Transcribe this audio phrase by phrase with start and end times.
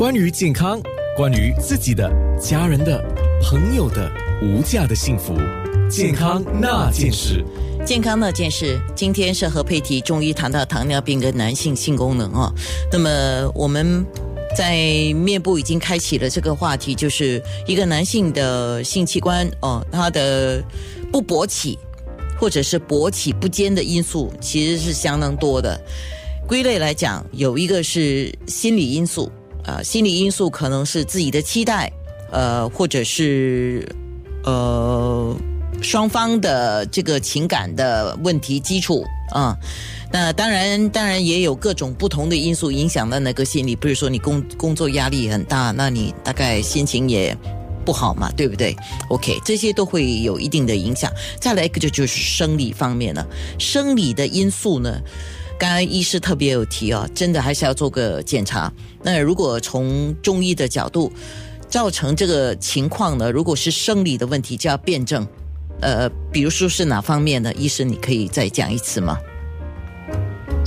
[0.00, 0.80] 关于健康，
[1.14, 2.10] 关于自己的、
[2.40, 3.04] 家人的、
[3.42, 4.10] 朋友的
[4.42, 5.34] 无价的幸福，
[5.90, 7.44] 健康那件事。
[7.84, 12.50] 健康那件事，今天是何佩提中医谈到糖尿病跟男性性功能哦。
[12.90, 14.02] 那么我们
[14.56, 20.64] 在面部已经开启了这个话题，就是一个男性的性器官哦，他的
[21.12, 21.78] 不勃起
[22.38, 25.78] 或者是勃起不坚的因素其实是相当多的。
[26.46, 29.30] 归类来讲，有一个是心理因素
[29.64, 31.92] 呃，心理因素可能是自己的期待，
[32.30, 33.88] 呃，或者是
[34.44, 35.36] 呃。
[35.82, 39.02] 双方的这个情感的问题基础
[39.32, 39.56] 啊，
[40.12, 43.74] 那当然，当然也有各种不同的因素影响到那个心理。
[43.74, 47.34] 比如说你工工作压力很大，那你大概心情也
[47.82, 48.76] 不好嘛，对不对
[49.08, 51.10] ？OK，这些都会有一定的影响。
[51.38, 53.26] 再来一个就就是生理方面了，
[53.58, 55.00] 生理的因素呢，
[55.60, 58.72] 刚刚医师特别有提哦，真的还是要做个检查。
[59.02, 61.12] 那如果从中医的角度
[61.68, 65.28] 造成这个情况呢，如果是生理的问题，就要辩证。
[65.82, 69.18] 呃，比如说是哪方面的医生，你可以再讲一次吗？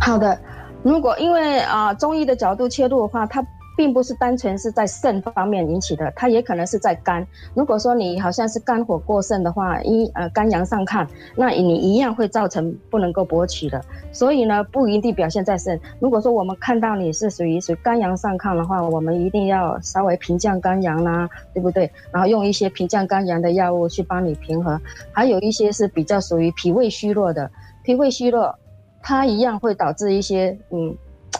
[0.00, 0.40] 好的，
[0.84, 3.44] 如果因为啊中医的角度切入的话，它。
[3.76, 7.24] 并不是单纯是在肾方面引起的，它也可能是在肝。
[7.54, 13.80] 如果说你好像是肝火过盛的话，一呃肝阳上亢，那你一样会造成不能够勃起的。
[14.12, 15.78] 所以呢，不一定表现在肾。
[16.00, 21.90] 如果说我们看到你是属于属于肝阳上亢的话，我们一定要稍微平降肝阳啦，对不对？
[22.10, 24.80] 然后用一些平降肝阳的药物去帮你平衡。
[25.12, 27.50] 还有一些是比较属于脾胃虚弱的，
[27.82, 28.54] 脾胃虚弱，
[29.02, 30.96] 它一样会导致一些嗯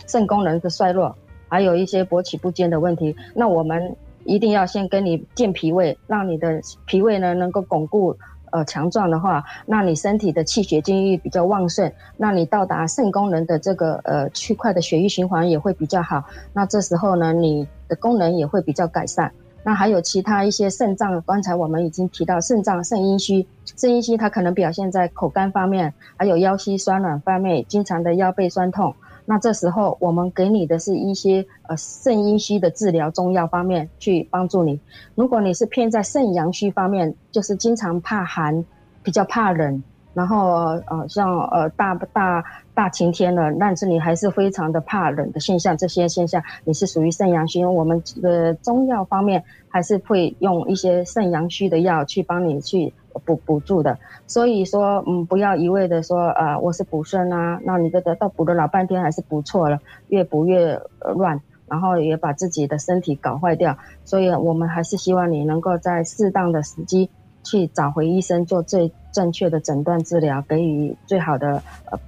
[0.07, 1.17] 肾功能的衰弱。
[1.49, 8.17] 还有一些勃起不坚的问题，那我们一定要先跟你健脾胃，让你的脾胃呢能够巩固、
[8.51, 19.31] 呃强壮的话，那你身体的气血精液比较旺盛，那你到达肾功能的这个呃区块的血液循环也会比较好，那这时候呢你的功能也会比较改善。
[19.63, 23.45] 那还有其他一些肾脏，刚才我们已经提到肾脏肾阴虚，
[23.77, 28.95] 肾阴虚它可能表现在口干方面，还有腰膝酸软方面，经常的腰背酸痛。
[29.29, 34.79] 那这时候，我们给你的是一些呃肾阴虚的治疗中药方面去帮助你。
[35.17, 38.65] 如果你是偏在肾阳虚方面，就是经常怕寒，
[39.03, 39.83] 比较怕冷，
[40.15, 40.49] 然后
[40.87, 47.65] 呃像呃大大大晴天了，但是你还是非常的怕冷的现象，这些现象你是属于肾阳虚。
[47.65, 52.95] 我们的中药方面还是会用一些肾阳虚的药去帮你去。
[53.25, 60.81] 补补助的，所以说，嗯，不要一味的说，呃，我是补肾啊，那你的得到补了老半天还是补错了，越补越
[61.17, 63.77] 乱，然后也把自己的身体搞坏掉。
[64.05, 67.09] 所以我们还是希望你能够在适当的时机
[67.43, 71.99] 去找回医生，做最正确的诊断治疗，给予最好的呃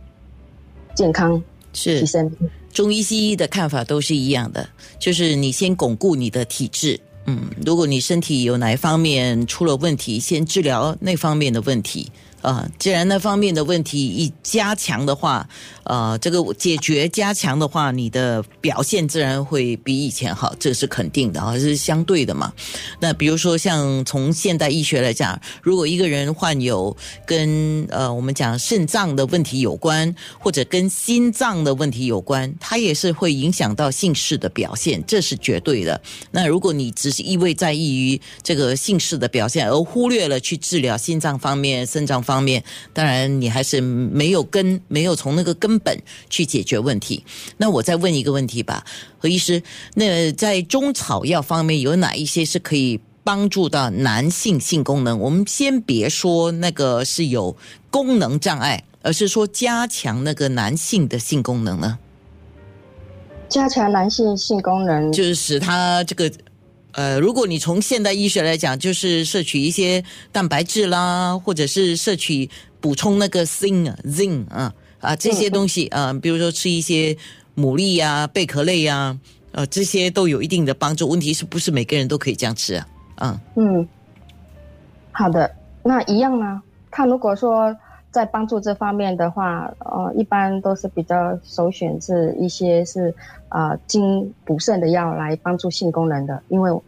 [0.94, 1.42] 健康
[1.72, 2.30] 是提升。
[2.70, 4.68] 中医西医的看法都是一样的，
[4.98, 7.00] 就是你先巩固你的体质。
[7.28, 12.10] 嗯，如果你身体有哪一方面出了问题，先治疗那方面的问题。
[12.40, 15.48] 啊，既然那方面的问题一加强的话，
[15.82, 22.52] 呃，这个解决加强的话，你的表现自然会比以前好，这是肯定的啊，是相对的嘛。
[23.00, 36.00] 那比如说像从现代医学来讲，如果一个人患有跟呃我们讲肾脏的问题有关，或者跟心脏的问题有关，它也是会影响到性事的表现，这是绝对的。
[36.30, 42.22] 那如果你只是一味在意于这个性事的表现，而忽略了去治疗心脏方面、肾脏。
[42.28, 42.62] 方面，
[42.92, 47.24] 当然你还是没有根，没有从那个根本去解决问题。
[47.56, 48.84] 那我再问一个问题吧，
[49.18, 49.62] 何医师，
[49.94, 55.18] 那在中草药方面有哪一些是可以帮助到男性性功能？
[55.18, 57.56] 我们先别说那个是有
[57.90, 61.98] 功能障碍，而是说加强那个男性的性功能呢？
[63.48, 66.30] 加强男性性功能，就是使他这个。
[66.92, 72.48] 呃，如果你从现代医学来讲，就是摄取一些蛋白质啦，或者是摄取
[72.80, 77.16] 补充那个锌啊、zinc 啊啊这些东西啊，比如说吃一些
[77.56, 79.16] 牡蛎呀、贝壳类呀，
[79.52, 81.08] 呃，这些都有一定的帮助。
[81.08, 82.74] 问题是不是每个人都可以这样吃
[83.16, 83.40] 啊？
[83.56, 83.88] 嗯嗯，
[85.12, 86.62] 好的，那一样呢？
[86.90, 87.76] 看如果说
[88.10, 93.14] 在帮助这方面的话，呃，一般都是比较首选是一些是。
[93.50, 96.80] 啊，经补肾的药来帮助性功能的，因为，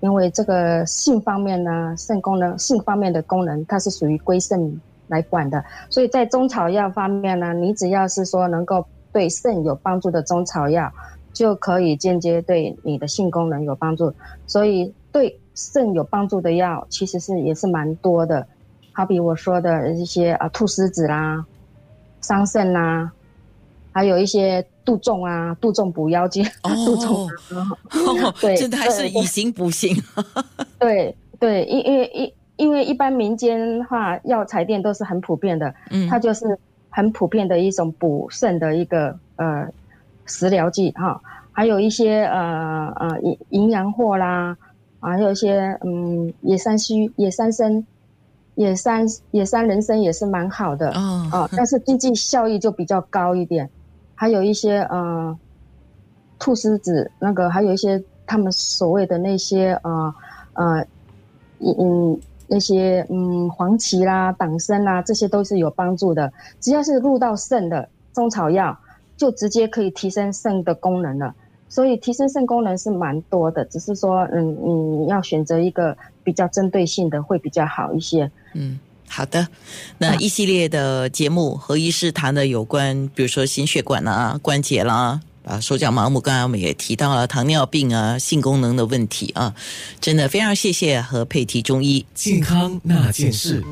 [0.00, 10.92] 因为这个性方面呢，肾功能性方面的功能，它是属于归肾来管的，所以在中草药方面呢，你只要是说能够对肾有帮助的中草药，
[11.32, 14.12] 就可以间接对你的性功能有帮助。
[14.44, 18.44] 所以对肾有帮助的药，其实是也是蛮多的，
[18.98, 21.44] 好比我说的一些啊，菟丝子啦，
[22.20, 23.12] 桑葚啦。
[23.92, 26.42] 还有一些杜仲啊，杜仲补腰肌，
[26.84, 29.96] 杜仲哦， 对，真的还是以形补形。
[30.80, 36.58] 对对，因因为因因为一般民间话药材店都是很普遍的，嗯，它就是
[36.90, 39.68] 很普遍的一种补肾的一个呃
[40.26, 41.22] 食疗剂哈，
[41.52, 44.56] 还有一些呃呃营营养货啦，
[44.98, 47.86] 还有一些嗯野山须、野山参。
[48.58, 53.70] 野山野山人参也是蛮好的啊，但是经济效益就比较高一点。
[54.16, 55.38] 还有一些呃，
[56.40, 60.12] 菟丝子那个，还有一些他们所谓的那些呃
[60.54, 60.86] 呃，
[61.60, 62.18] 嗯
[62.48, 66.32] 那些嗯黄芪啦、党参啦，这些都是有帮助的。
[66.58, 68.76] 只要是入到肾的中草药，
[69.16, 71.32] 就直接可以提升肾的功能了。
[71.68, 78.30] 所以提升肾功能是蛮多的，只是说，嗯，你要选择一个比较针对性的会比较好一些。
[78.54, 79.46] 嗯，好的。
[79.98, 89.54] 那一系列的节目，何医师谈的有关，比如说心血管啊、关节啦，啊，手脚麻木，刚才我们也提到了糖尿病啊、性功能的问题啊，
[90.00, 93.62] 真的非常谢谢何佩提中医健康那件事。